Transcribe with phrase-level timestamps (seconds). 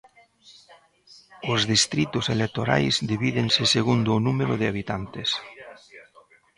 [1.53, 5.29] Os distritos electorais divídense segundo o número de habitantes.